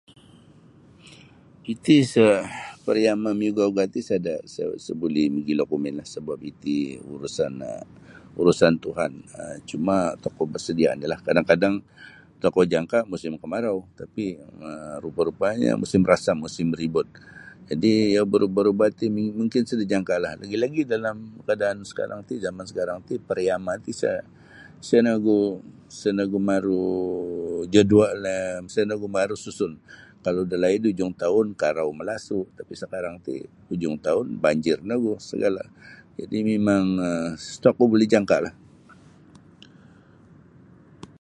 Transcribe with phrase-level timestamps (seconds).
[1.73, 2.27] Itih isa
[2.85, 6.77] pariyama maugaugah ti sada isa sa buli mogilo kumin lah sebab iti
[7.13, 7.85] urusan um
[8.41, 11.75] urusan tuhan um cuma tokou besedia ja lah um kadang-kadang
[12.41, 14.25] tokou jangka musim kemarau tapi
[14.65, 17.15] um rupa-rupanya musim rasam musim ribut um
[17.69, 19.05] jadi iyo berubah-ubah ti
[19.39, 24.11] mungkin suda jangka lah lagi-lagi dalam keadaan sekarang ti jaman sekarang ti pariyama ti isa
[24.83, 25.39] isa nogu
[25.93, 28.17] isa nogu maru jadual
[28.59, 29.73] um isa nogu maru susun
[30.25, 33.33] kalau da laid ti hujung tahun karau malasu tapi sekarang ti
[33.71, 35.63] hujung tahun banjir nogu segala
[36.19, 38.53] jadi mimang um isa kito buli jangka lah.